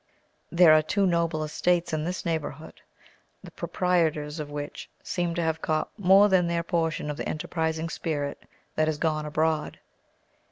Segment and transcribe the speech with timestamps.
[0.51, 2.81] There are two noble estates in this neighbourhood,
[3.43, 7.87] the proprietors of which seem to have caught more than their portion of the enterprising
[7.89, 8.41] spirit
[8.73, 9.77] that is gone abroad.